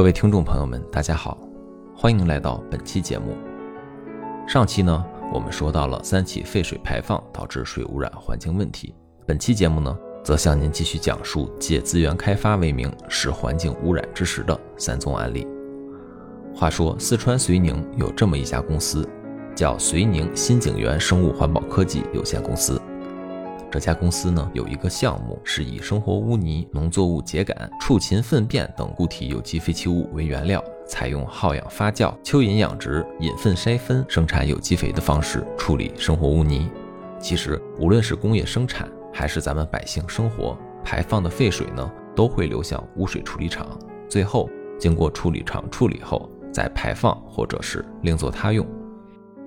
[0.00, 1.36] 各位听众朋友们，大家好，
[1.94, 3.36] 欢迎来到本期节目。
[4.48, 8.94] 上期呢，我们说到了三起废水排放导致水污染环境问题。
[9.26, 9.94] 本期节目呢，
[10.24, 15.46] 则向您继续讲述借资源开发为名使环境污染之时的三宗案例。
[16.54, 19.06] 话说，四川遂宁有这么一家公司，
[19.54, 22.80] 叫遂宁新景源生物环保科技有限公司。
[23.70, 36.68] 这家公司呢有一个项目是以生活污泥、农作物秸秆、畜禽粪便等固体有机废弃物为原料，采用耗氧发酵、蚯蚓养殖、引粪筛分生产有机肥的方式处理生活污泥。
[37.20, 43.78] 其实，无论是工业生产还是咱们百姓生活排放的废水呢，都会流向污水处理厂，
[44.08, 48.66] 最后经过处理厂处理后再排放或者是另作他用。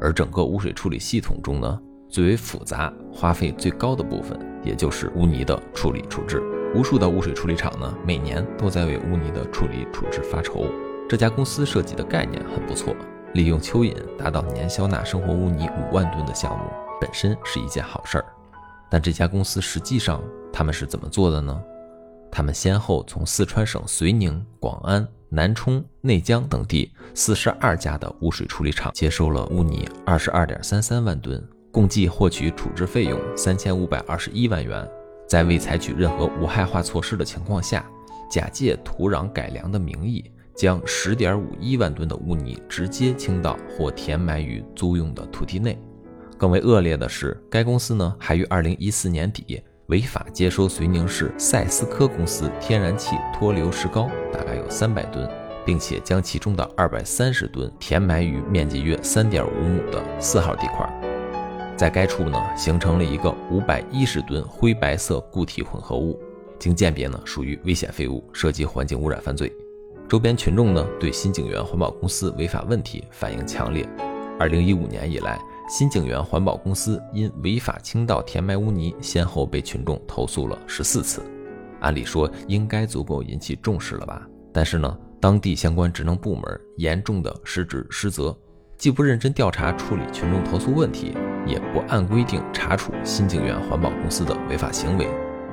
[0.00, 6.42] 而整个污水处理系统中呢，最为复杂、花费最高的部分，也就是污泥的处理处置。
[6.74, 10.66] 无数的污水处理厂呢，每年都在为污泥的处理处置发愁。
[11.08, 12.94] 这家公司设计的概念很不错，
[13.32, 16.64] 利用蚯蚓达到年消纳生活污泥五万吨的项目，
[17.00, 18.24] 本身是一件好事儿。
[18.90, 21.58] 但这家公司实际上他们是怎么做的呢？
[22.30, 31.42] 他们先后从四川省遂宁、广安、南充、内江等地四十二家的污水处理厂接收了污泥二十二点三三万吨。
[31.78, 34.84] 共计获取处置费用三千五百二十一万元，
[35.28, 37.88] 在未采取任何无害化措施的情况下，
[38.28, 45.78] 假借土壤改良的名义，将十点五一万吨的污泥直接倾倒或填埋于租用的土地内。
[46.36, 55.30] 更为恶劣的是，该公司呢还于二零一四年底违法接收绥宁市赛斯科公司天然气脱硫石膏，大概有三百吨，
[55.64, 60.92] 并且将其中的二百三十吨填埋于面积约三点五亩的四号地块。
[61.78, 66.18] 在该处呢，形成了一个五百一十吨灰白色固体混合物，
[66.58, 69.52] 经鉴别呢，属于危险废物，涉及环境污染犯罪。
[70.08, 73.88] 周边群众呢，对新景源环保公司违法问题反应强烈。
[74.40, 75.38] 二零一五年以来，
[75.68, 81.22] 新景源环保公司因违法倾倒填埋污泥，先后被群众投诉了十四次。
[81.78, 84.26] 按理说应该足够引起重视了吧？
[84.52, 88.36] 但是呢，当地相关职能部门严重的失职失责，
[88.76, 91.12] 既不认真调查处理群众投诉问题。
[91.48, 95.08] 也不按规定查处新景源环保公司的违法行为，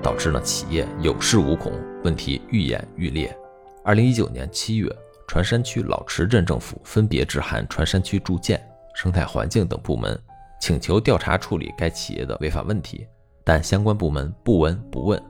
[0.00, 1.72] 导致呢企业有恃无恐，
[2.04, 3.36] 问题愈演愈烈。
[3.84, 4.88] 二零一九年七月，
[5.26, 8.64] 船山区老池镇政府分别致函船山区住建、
[8.94, 10.18] 生态环境等部门，
[10.60, 13.06] 请求调查处理该企业的违法问题，
[13.42, 15.20] 但相关部门不闻不问，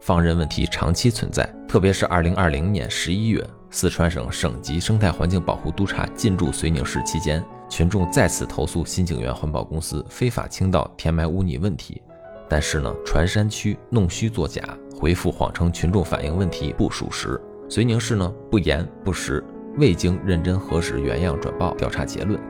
[0.00, 1.48] 放任问题长期存在。
[1.68, 7.44] 特别是二零二零年十一月，四川省省级生态环境保护督察进驻遂宁市期间。
[7.68, 12.00] 群众再次投诉新景源环保公司非法倾倒填埋污泥问题，
[12.48, 14.62] 但是呢，船山区弄虚作假，
[14.96, 17.38] 回复谎称群众反映问题不属实。
[17.68, 19.44] 遂宁市呢不严不实，
[19.76, 22.40] 未经认真核实原样转报调查结论，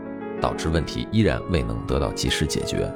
[0.40, 2.88] 导致问题依然未能得到及时解决。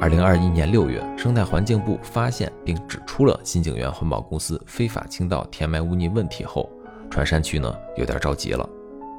[0.00, 6.68] 二零二一年六月，生态环境部发现并指出了新景源环保公司非法倾倒填埋污泥问题后，
[7.10, 8.68] 船山区呢有点着急了，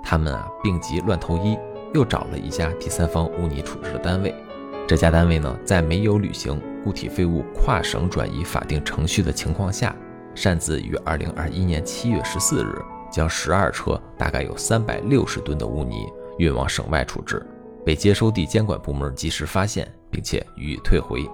[0.03, 1.57] 他们啊病急乱投医。
[1.91, 4.31] 又找了一家第三方污泥处置的单位，
[4.87, 9.95] 这家单位呢，在没有履行固体废物跨省转移法定程序的情况下，
[10.35, 12.79] 擅自于二零二一年七月十四日
[13.11, 16.05] 将十二车大概有三百六十吨的污泥
[16.37, 17.43] 运往省外处置，
[17.83, 21.27] 被接收地监管部门及时发现，并且予以退回。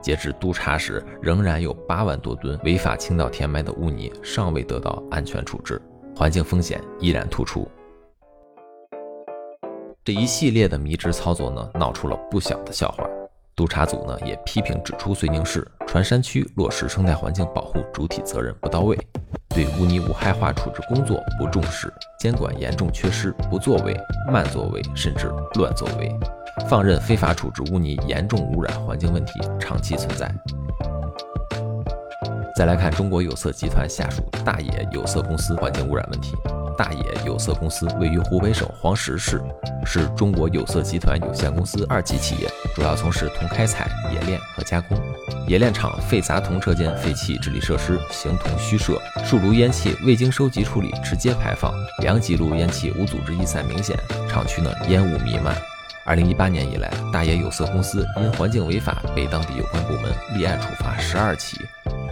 [0.00, 5.78] 截至督查时，仍然有八万多吨违法倾倒填埋的污泥尚未得到安全处置，
[6.18, 7.68] 环境风险依然突出。
[10.02, 13.08] 这一系列的迷之操作呢，闹出了不小的笑话。
[13.54, 18.98] 督查组呢也批评指出，遂宁市船山区落实生态环境保护主体责任不到位，
[19.50, 23.96] 对污泥无害化处置工作不重视，监管严重缺失，不作为、
[24.32, 26.12] 慢作为，甚至乱作为，
[26.68, 30.28] 放任非法处置污泥，严重污染环境问题长期存在。
[32.58, 36.34] 再来看中国有色集团下属大冶有色公司环境污染问题。
[36.76, 39.40] 大冶有色公司位于湖北省黄石市，
[39.86, 44.98] 是中国有色集团有限公司二级企业，主要从事铜开采、冶炼和加工。
[45.46, 51.72] 冶炼厂废杂铜车间废气治理设施形同虚设，数炉烟气未经收集处理直接排放，
[52.02, 53.96] 两级炉烟气无组织逸散明显，
[54.28, 55.54] 厂区呢烟雾弥漫。
[56.04, 61.58] 二零一八年以来，大冶有色公司因环境违法被当地有关部门立案处罚十二起，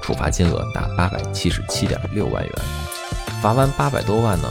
[0.06, 2.52] 处罚金额达八百七十七点六万元。
[3.42, 4.48] 罚完八百多万呢，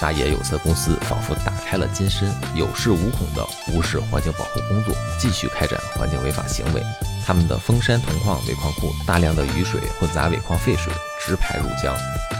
[0.00, 6.82] 大冶有色公司仿佛打开了金身，有恃无恐地无视环境保护工作，继续开展环境违法行为。
[7.26, 11.94] 他们的峰山铜矿尾矿库大量的雨水混杂尾矿废水直排入江。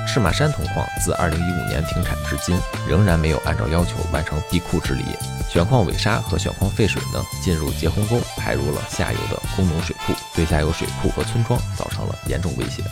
[0.06, 2.58] 赤马山铜矿自2015年停产至今，
[2.88, 5.04] 仍然没有按照要求完成闭库治理，
[5.50, 12.82] 选矿尾沙和选矿废水呢进入结洪沟，排入了下游的工农水库，对下游水库和村庄造成了严重威胁。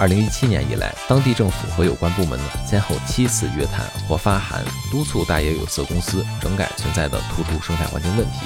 [0.00, 8.38] 二零一七年以来，当地政府和有关部门呢，先后七次约谈或发函督促大冶有色公司整改存在的突出生态环境问题，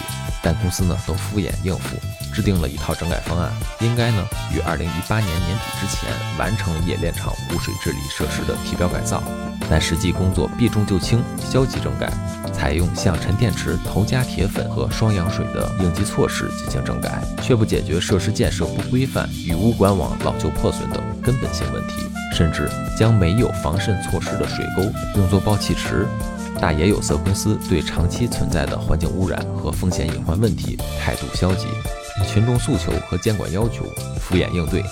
[0.43, 1.97] 但公司呢都敷衍应付，
[2.33, 6.09] 制定了一套整改方案，应该呢于二零一八年年底之前
[6.39, 9.23] 完成冶炼厂污水治理设施的提标改造，
[9.69, 12.11] 但实际工作避重就轻，消极整改，
[12.51, 21.03] 采用向沉淀池投加铁粉和双氧水的应急措施进行整改，却不解决设施建设不规范与物管网老旧破损等。
[21.23, 21.95] 根本性问题，
[22.37, 24.83] 甚至将没有防渗措施的水沟
[25.17, 26.07] 用作爆气池。
[26.61, 31.67] 大冶有色公司对长期存在的环境污染和风险隐患问题态度消极，
[32.29, 33.85] 群众诉求和监管要求
[34.21, 34.85] 敷衍应对，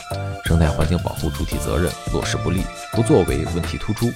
[0.45, 2.63] 生态环境保护主体责任落实不力，
[2.93, 4.11] 不作为问题突出。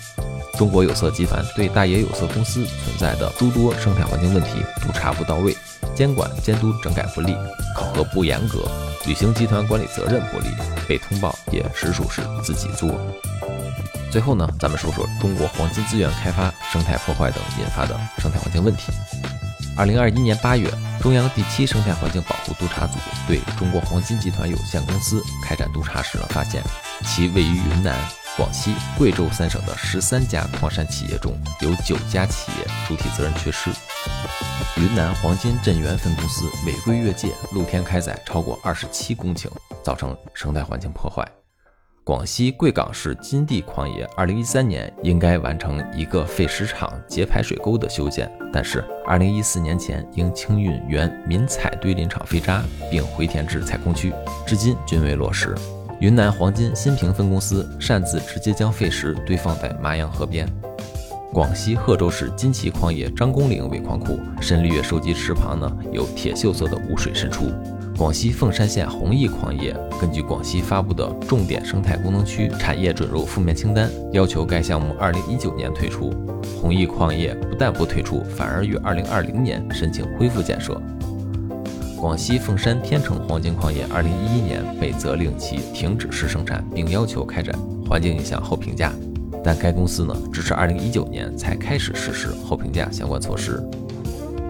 [0.58, 4.50] 中国有色集团对大冶有色公司存在的诸多生态环境问题
[4.81, 5.56] 督查不到位，
[5.94, 7.37] 监管监督整改不力，
[7.76, 8.69] 考核不严格。
[9.06, 10.49] 履行集团管理责任不力，
[10.88, 12.91] 被通报也实属是自己作。
[14.11, 18.93] 最后呢，咱们说说中国黄金资源开发、生态破坏等引发的生态环境问题。
[19.76, 20.70] 二零二一年八月，
[21.00, 26.62] 中央第七生态环境保护督查组对中国黄金集团有限公司开展督查时呢，发现
[27.05, 27.97] 其位于云南。
[28.37, 33.70] 广西、贵州三省的十三家矿山企业中有九家企业主体责任缺失。
[34.76, 39.47] 云南黄金镇源分公司违规越界，露天开采超过二十七公顷，
[39.85, 41.25] 造成生态环境破坏。
[42.03, 52.61] 广西贵港市金地矿业二零一三年应该完成一个废石场截排水沟的修建，但是二零一四年前应清运原民采堆林场废渣
[52.91, 54.12] 并回填至采空区，
[54.44, 55.55] 至今均未落实。
[56.00, 60.49] 云南黄金新平分公司擅自直接将废石堆放在麻阳河边。
[61.34, 67.46] 广西贺州市金旗矿业张公岭尾矿库深绿月收集池旁呢有铁锈色的污水渗出。
[67.98, 76.12] 广西凤山县弘毅矿业根据广西发布的重点生态功能区产业准入负面清单，要求该项目二零一九年退出。
[76.62, 80.80] 弘毅矿业不但不退出，反而于二零二零年申请恢复建设。
[81.96, 87.58] 广西凤山天成黄金矿业，二零一一年被责令其停止试生产，并要求开展
[87.88, 88.92] 环境影响后评价，
[89.42, 93.62] 但该公司呢，直至二零一九年才开始实施后评价相关措施。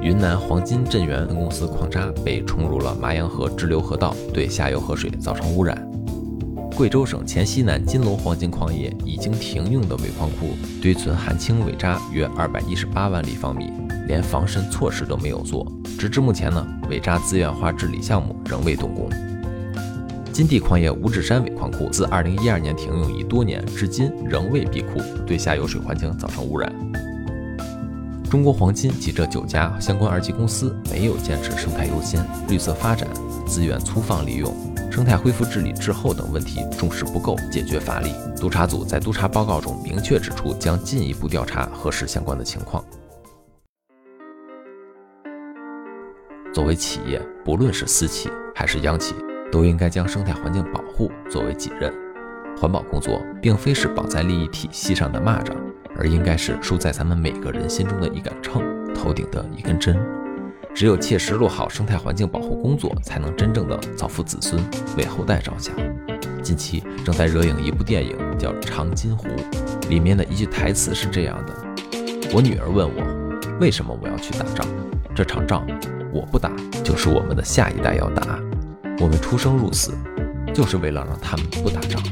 [0.02, 5.90] 云南黄金镇源分公司矿渣被冲入了麻阳河支流河道，对下游河水造成污染。
[6.76, 13.70] 贵州省黔西南金龙黄金矿业已经停用的尾矿库堆存含氢尾渣约二百一十八万立方米，
[14.08, 15.66] 连防渗措施都没有做。
[15.98, 19.08] 直至目前呢，尾渣资源化治理项目仍未动工。
[20.34, 26.74] 金地矿业五指山尾矿库自二零一二年停用已多年，至今仍未闭库，对下游水环境造成污染。
[28.28, 33.08] 中国黄金及这九家相关二级公司没有坚持生态优先、绿色发展、
[33.46, 34.52] 资源粗放利用、
[34.90, 38.10] 生态恢复治理滞后等问题重视不够、解决乏力。
[38.36, 42.84] 督查组在督查报告中明确指出，将进一步调查核实相关的情况。
[46.52, 49.14] 作为企业，不论是私企还是央企，
[49.50, 51.92] 都应该将生态环境保护作为己任。
[52.56, 55.52] 环保工作并非是绑在利益体系上的蚂蚱，
[55.96, 58.62] 而应该是竖在咱们每个人心中的一杆秤，
[58.94, 59.96] 头顶的一根针。
[60.74, 64.62] 只有切实落好生态环境保护工作，才能真正的造福子孙，
[64.96, 65.74] 为后代着想。
[66.42, 69.28] 近期正在热映一部电影，叫《长津湖》，
[69.88, 71.54] 里面的一句台词是这样的
[72.34, 74.66] ：“我女儿问我，为什么我要去打仗？
[75.14, 75.66] 这场仗。”
[76.12, 76.52] 我不打，
[76.84, 78.38] 就是我们的下一代要打。
[79.00, 79.92] 我们出生入死，
[80.54, 82.02] 就是为了让他们不打仗。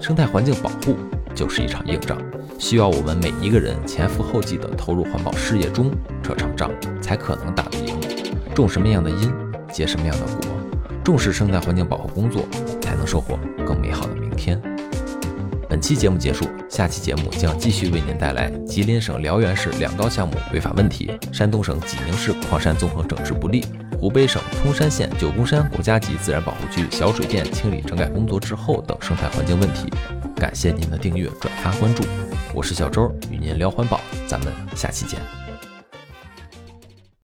[0.00, 0.96] 生态环境保护
[1.34, 2.18] 就是一场硬仗，
[2.58, 5.90] 需要我们每一个人前赴后继地投入环保事业中，
[6.22, 6.70] 这场仗
[7.00, 7.94] 才可能打得赢。
[8.54, 9.32] 种什么样的因，
[9.72, 10.40] 结什么样的果，
[11.02, 12.44] 重视生态环境保护工作，
[12.80, 14.60] 才能收获更美好的明天。
[15.68, 23.64] 本期节目结束，下期节目将继续为您带来吉林省辽源市两高项目违法问题，山东省济宁市矿山综合整治不力，
[24.04, 29.90] 湖北省通山县九宫山国家级自然保护区小水电清理整改工作滞后等生态环境问题。
[30.36, 32.04] 感谢您的订阅、转发、关注，
[32.52, 35.18] 我是小周，与您聊环保，咱们下期见。